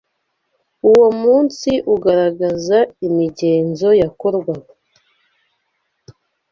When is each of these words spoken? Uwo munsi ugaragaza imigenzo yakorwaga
Uwo 0.89 1.07
munsi 1.21 1.69
ugaragaza 1.95 2.77
imigenzo 3.07 3.87
yakorwaga 4.01 4.71